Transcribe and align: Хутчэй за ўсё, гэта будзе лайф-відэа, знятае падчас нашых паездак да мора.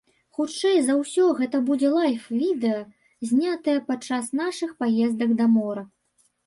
Хутчэй 0.37 0.79
за 0.85 0.95
ўсё, 1.01 1.25
гэта 1.41 1.57
будзе 1.67 1.91
лайф-відэа, 1.97 2.81
знятае 3.33 3.79
падчас 3.93 4.35
нашых 4.43 4.69
паездак 4.83 5.29
да 5.45 5.55
мора. 5.59 5.83